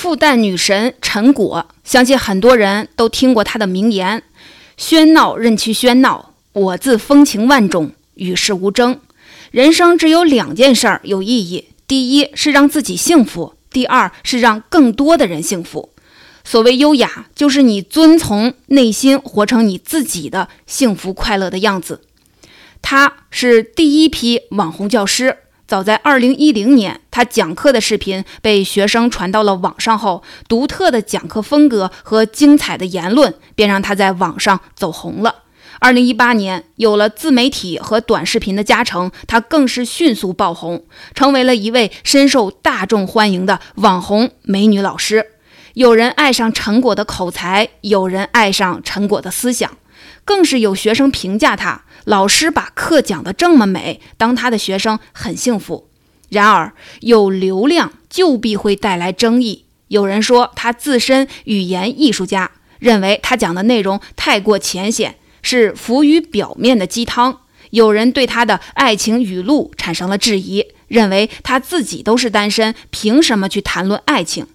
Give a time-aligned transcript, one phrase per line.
[0.00, 4.22] 复旦女神陈果，相信很多人都听过她的名言
[4.80, 8.98] ：“喧闹任其喧闹，我自风情万种，与世无争。”
[9.52, 15.90] 人生只有两件事儿有意义：第一是让自己幸福，第二是让更多的人幸福。
[16.44, 22.00] 所谓优雅，就是你遵从内心，活成你自己的幸福快乐的样子。
[22.80, 25.36] 她是第一批网红教师。
[25.70, 35.44] 早在2010年，他讲课的视频被学生传到了网上后，独特的讲课风格和精彩的言论便让他在网上走红了。
[35.80, 45.24] 2018年，有了自媒体和短视频的加成，他更是迅速爆红，成为了一位深受大众欢迎的网红美女老师。
[45.74, 49.70] 有人爱上陈果的口才，有人爱上陈果的思想，
[50.24, 51.82] 更是有学生评价他。
[52.04, 55.88] 老师把课讲得这么美，当他的学生很幸福。
[56.30, 59.64] 然而，有流量就必会带来争议。
[59.88, 67.40] 有人说他自身语言艺术家，认为他讲的内容太过浅显，是浮于表面的鸡汤。
[67.70, 74.46] 有人对他的爱情语录产生了质疑，认为他自己都是单身，凭什么去谈论爱情？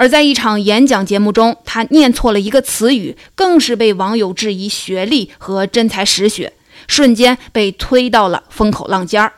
[0.00, 6.54] 而在一场演讲节目中，他念错了一个词语，更是被网友质疑学历和真才实学。
[6.88, 9.34] 瞬间被推到了风口浪尖儿，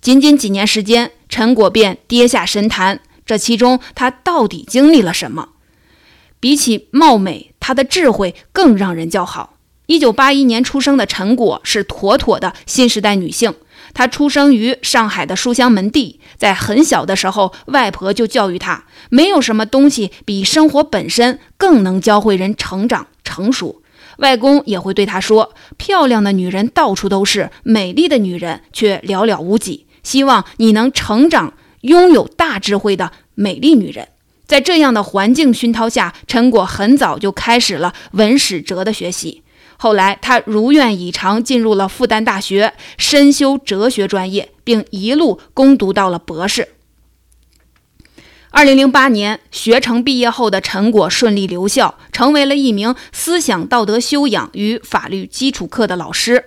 [0.00, 3.00] 仅仅几年时间，陈果便跌下神坛。
[3.26, 5.48] 这其中，他到底经历了什么？
[6.38, 9.56] 比起貌美，他的智慧更让人叫好。
[9.86, 13.52] 一九八一年出生的陈果是妥妥的新时代女性。
[13.94, 23.80] 她出生于上海的书香门第，在很小的时候，外婆就教育她：没有什么东西比生活本身更能教会人成长成熟。
[24.18, 29.86] 外公也会对他说：“漂亮的女人到处都是，美丽的女人却寥寥无几。
[30.02, 34.08] 希望你能成长，拥有大智慧的美丽女人。”
[34.46, 39.42] 在这样的环境熏陶下，陈果很早就开始了文史哲的学习。
[39.76, 46.68] 后来，他如愿以偿进入了复旦大学，深修哲学专业，并一路攻读到了博士。
[48.50, 56.44] 二零零八年学成毕业后的陈果顺利留校，成为了一名思想道德修养与法律基础课的老师。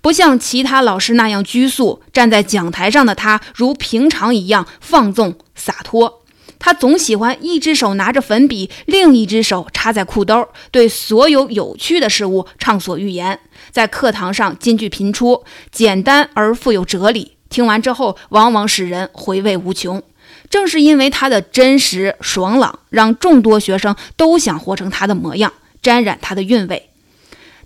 [0.00, 6.21] 不像其他老师那样拘束，站在讲台上的他如平常一样放纵洒脱。
[6.64, 13.40] 他总喜欢一只手拿着粉笔，另一只手插在裤兜，对所有有趣的事物畅所欲言。
[13.72, 15.42] 在课堂上金句频出，
[15.72, 20.00] 简单而富有哲理，听完之后往往使人回味无穷。
[20.48, 25.52] 正是因为他的真实爽朗，让众多学生都想活成他的模样，
[25.82, 26.90] 沾染他的韵味。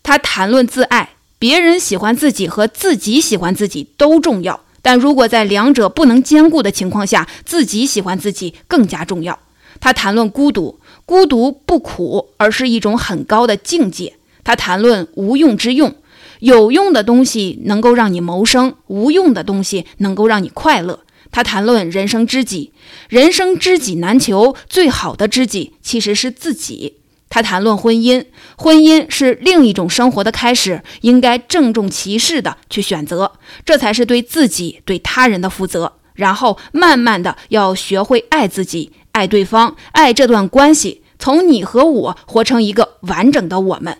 [0.03, 9.37] 他谈论自爱，别人喜欢自己和自己喜欢自己都重要，但如果在两者不能兼顾的情况下，自己喜欢自己更加重要。
[9.81, 14.15] 他谈论孤独，孤独不苦，而是一种很高的境界。
[14.45, 15.97] 他谈论无用之用，
[16.39, 21.01] 有用的东西能够让你谋生，无用的东西能够让你快乐。
[21.33, 22.71] 他谈论人生知己，
[23.09, 26.99] 人生知己难求，最好的知己其实是自己。
[27.37, 28.25] 他谈论婚姻，
[28.57, 33.33] 婚姻是另一种生活的开始，应该郑重其事的去选择，
[33.63, 35.99] 这才是对自己、对他人的负责。
[36.15, 43.99] 然后慢慢的要学会爱自己，爱对方，爱这段关系，从你和我活成一个完整的我们。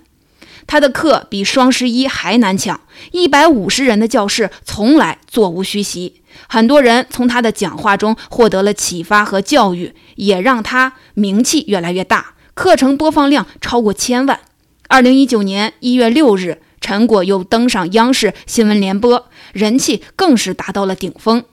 [0.67, 2.81] 他的课比双十一还难抢，
[3.13, 6.23] 一百五十人的教室从来座无虚席。
[6.49, 14.41] 很多人从他的讲话中获得了启发和教育，也让他名气越来越大，课程播放量超过千万。
[14.89, 21.45] 二零一九年一月六日，陈果又登上央视新闻联播，人气更是达到了顶峰。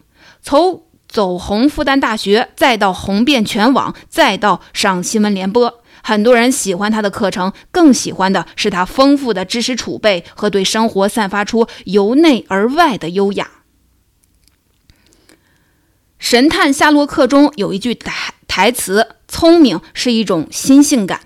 [0.42, 13.52] 从走红复旦大学，再到红遍全网，再到上新闻联播，很多人喜欢他的课程，更喜欢的是他丰富的知识储备和对生活散发出由内而外的优雅。
[16.18, 21.19] 神探夏洛克中有一句台台词：“聪明是一种新性感。”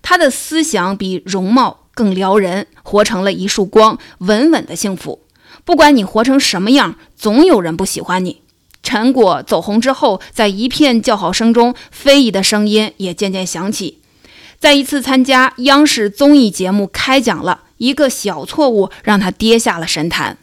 [0.00, 5.26] 他的思想比容貌更撩人，活成了一束光，稳稳的幸福。
[5.64, 8.42] 不管你活成什么样，总有人不喜欢你。
[8.84, 14.00] 陈果走红之后，在一片叫好声中，非议的声音也渐渐响起。
[14.60, 20.38] 在一次参加央视综艺节目开讲了一个小错误，让他跌下了神坛。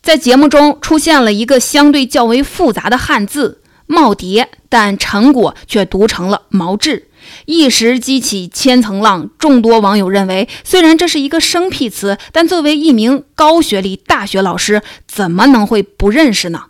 [0.00, 7.08] 在节目中出现了一个相对较为复杂的汉字“耄耋”，但陈果却读成了“毛志”，
[7.46, 9.30] 一时激起千层浪。
[9.38, 16.64] 众多网友认为，虽然这是一个生僻词，但作为一名高学历大学老师，怎么能会不认识呢？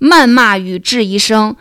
[0.00, 1.56] 谩骂与质疑声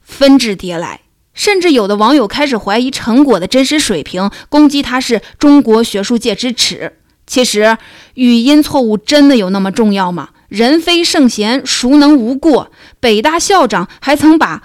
[0.00, 1.00] 纷至迭来。
[1.34, 6.98] 甚至有的网友开始怀疑陈果的真实水平，攻击他是中国学术界之耻。
[7.28, 7.78] 其实，
[8.14, 10.30] 语音错误真的有那么重要吗？
[10.48, 12.72] 人非圣贤，孰能无过？
[13.00, 14.62] 北大校长还曾把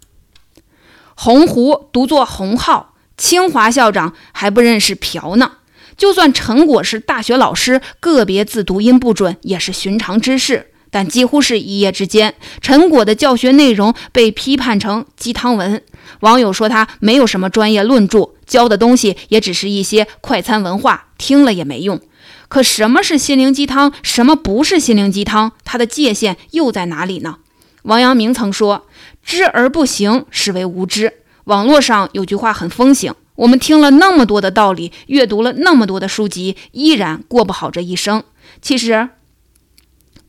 [1.14, 5.58] “鸿鹄”读作“鸿浩”，清华校长还不认识“瓢”呢。
[5.96, 10.72] 就算陈果是大学老师，个别字读音不准也是寻常之事。
[10.90, 15.82] 但几乎是一夜之间，陈果的教学内容被批判成鸡汤文。
[16.20, 22.00] 网友说他没有什么专业论著，教的东西也只是一些快餐文化，听了也没用。
[22.48, 25.52] 可什么是心灵鸡汤，什么不是心灵鸡汤？
[25.64, 27.38] 它的界限又在哪里呢？
[27.82, 28.86] 王阳明曾说
[29.24, 31.14] ：“知而不行，是为无知。”
[31.44, 38.24] 网络上有句话很风行：我们听了那么多的道理，阅读了那么多的书籍，依然过不好这一生。
[38.60, 39.10] 其实。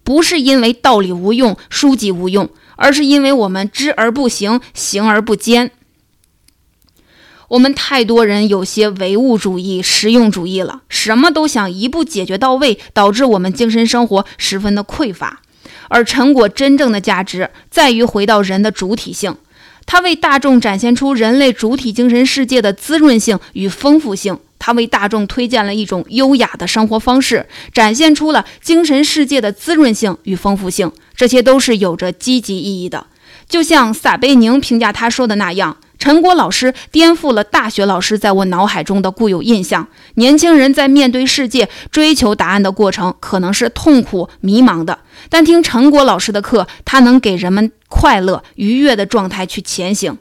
[0.04, 5.72] 不是因为道理无用、书籍无用，而是因为我们知而不行，行而不坚。
[7.50, 15.42] 我们太多人有些唯物主义、实用主义了，什么都想一步解决到位，导致我们精神生活十分的匮乏。
[15.90, 19.36] 而成果真正的价值在于回到人的主体性。
[19.86, 33.08] 它为大众展现出人类主体精神世界的滋润性与丰富性，它为大众推荐了一种优雅的生活方式，展现出了精神世界的滋润性与丰富性，这些都是有着积极意义的。
[33.48, 35.78] 就像撒贝宁评价他说的那样。
[35.98, 39.88] 陈果老师颠覆了大学老师在我脑海中的固有印象。
[40.16, 45.00] 年轻人在面对世界、追求答案的过程，可能是痛苦、迷茫的。
[45.30, 50.18] 但听陈果老师的课，他能给人们快乐、愉悦的状态去前行。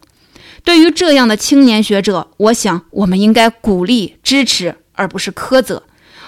[0.64, 5.84] 对于这样的青年学者，我想我们应该鼓励、支持，而不是苛责。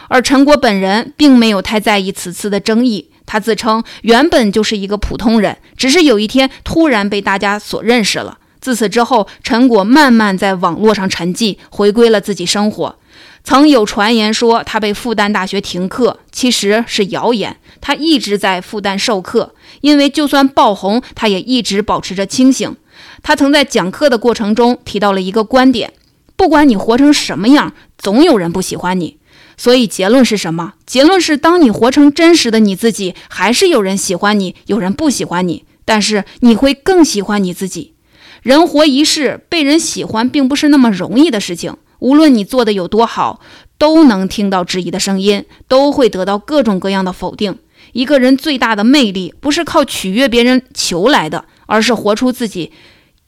[0.08, 8.37] 而陈果本人并没有太在意此次的争议，他自称原本就是一个普通人，只是有一天突然被大家所认识了。
[8.60, 12.96] 自此之后，陈果慢慢在网络上沉寂，回归了自己生活。
[13.44, 17.56] 曾有传言说他被复旦大学停课，其实是谣言。
[17.80, 22.76] 他一直在复旦授课，因为就算爆红，他也一直保持着清醒。
[23.22, 25.92] 他曾在讲课的过程中提到了一个观点：
[26.36, 29.18] 不管你活成什么样，总有人不喜欢你。
[29.56, 30.74] 所以结论是什么？
[30.84, 37.94] 结论是，当你活成真实的你自己，还是有人喜欢你，有人不喜欢你，但是你会更喜欢你自己。
[38.42, 41.76] 人活一世，被人喜欢并不是那么容易的事情。
[41.98, 43.40] 无论你做的有多好，
[43.76, 47.58] 都能听到质疑的声音，都会得到各种各样的否定。
[47.92, 52.72] 一个人最大的魅力，不是靠取悦别人求来的，而是活出自己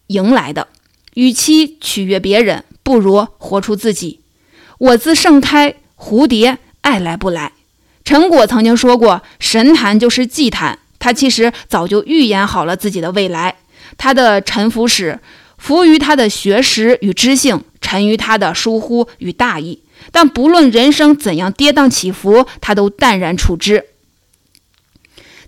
[0.09, 0.69] 迎来的。
[1.15, 4.21] 与其取悦别人，不如活出自己。
[4.79, 7.53] 我自盛开，蝴蝶爱来不来。
[8.05, 13.57] 陈果曾经说过：“神坛就是祭坛。”他其实早就预言好了自己的未来。
[14.00, 15.20] 他的沉浮史，
[15.58, 19.82] 浮于他的学识与知性，沉于他的疏忽与大意。
[20.11, 23.85] 但不论人生怎样跌宕起伏，他都淡然处之。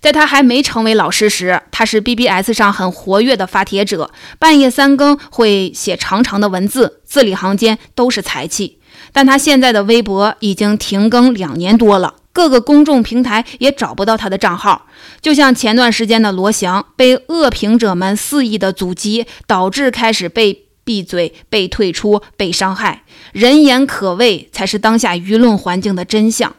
[0.01, 8.81] 在他还没成为老师时，他是 BBS 上很活跃的发帖者，半夜三更会写长长的文字，字里行间都是才气。
[9.13, 12.15] 但他现在的微博已经停更两年多了。
[12.33, 14.87] 各个公众平台也找不到他的账号，
[15.21, 23.05] 就像前段时间的罗翔被恶评者们肆意的阻击，导致开始被闭嘴、被退出、被伤害。
[23.33, 26.55] 人言可畏才是当下舆论环境的真相。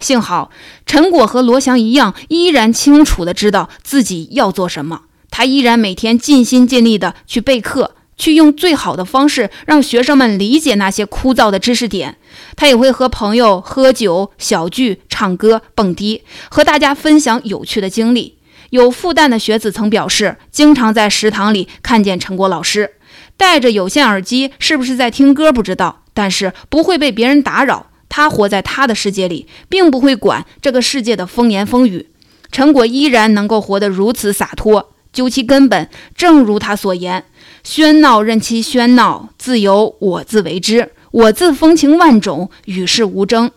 [0.00, 0.50] 幸好
[0.84, 7.94] 陈果和罗翔一样，依然清楚的知道自己要做什么，他依然每天尽心尽力的去备课。
[8.16, 12.16] 去用最好的方式让学生们理解那些枯燥的知识点。
[12.56, 18.38] 他也会和朋友喝酒、小聚、唱歌、蹦迪，和大家分享有趣的经历。
[18.70, 22.92] 有复旦的学子曾表示，经常在食堂里看见陈果老师
[23.36, 27.88] 戴着有线耳机，是不是在听歌不知道，但是不会被别人打扰。
[28.08, 32.08] 他活在他的世界里，并不会管这个世界的风言风语。
[32.50, 37.24] 陈果依然能够活得如此洒脱，究其根本，正如他所言。
[37.64, 40.90] 喧闹任其喧闹，自有我自为之。
[41.12, 43.50] 我自风情万种，与世无争。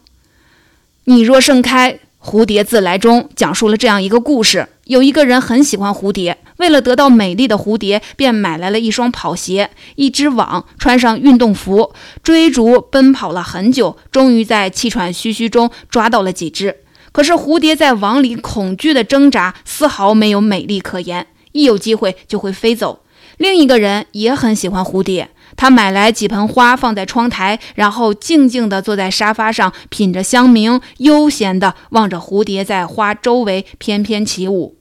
[1.05, 2.97] 你若盛开，蝴蝶自来。
[2.97, 16.77] 中讲述了这样一个故事：有一个人很喜欢蝴蝶，为了得到美丽的蝴蝶，便买来了一双跑鞋、一只网，穿上运动服，追逐奔跑了很久，终于在气喘吁吁中抓到了几只。
[17.11, 22.99] 可是蝴蝶在网里恐惧的挣扎，丝毫没有美丽可言，一有机会就会飞走。
[23.37, 34.77] 另一个人也很喜欢蝴蝶，他买来几盆花放在窗台，然后静静地坐在沙发上，品着香茗，悠闲地望着蝴蝶在花周围翩翩起舞。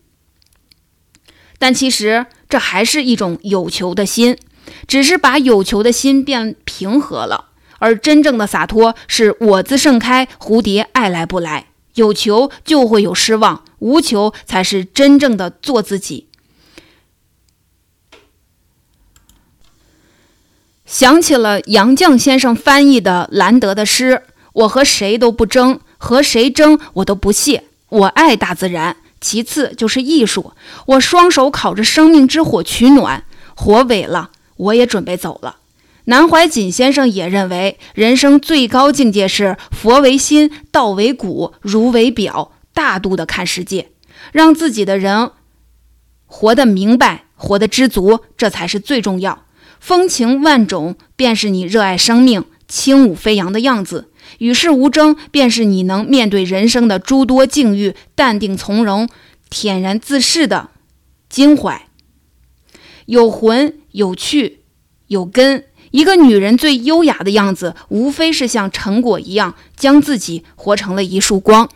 [1.58, 4.36] 但其实这还是一种有求的心，
[4.86, 7.50] 只是把有求的心变平和了。
[7.78, 11.66] 而真正的洒脱是我自盛开，蝴蝶爱来不来。
[11.94, 16.28] 有求就会有失望，无求才是真正的做自己。
[20.94, 24.22] 想起了杨绛先生翻译的兰德的诗
[24.54, 27.64] ：“我和谁都不争，和谁争我都不屑。
[27.88, 30.52] 我爱大自然，其次就是艺术。
[30.86, 33.24] 我双手烤着生命之火取暖，
[33.56, 35.56] 火萎了，我也准备走了。”
[36.06, 43.90] 南怀瑾先生也认为，人生最高境界是佛为心，道为骨，儒为表，大度的看世界，
[44.30, 45.32] 让自己的人
[46.26, 49.40] 活得明白，活得知足，这才是最重要。
[49.84, 54.06] 风情万种，便是你热爱生命、轻舞飞扬的样子；
[54.38, 59.06] 与世无争，便是你能面对人生的诸多境遇，淡定从容、
[59.50, 60.70] 恬然自适的
[61.28, 61.86] 襟怀。
[63.04, 64.60] 有魂，有趣，
[65.08, 65.64] 有根。
[65.90, 71.68] 一个女人最优雅的样子，无非是像陈果一样，将自己活成了一束光。